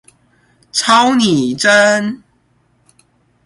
[0.71, 2.23] 超擬真！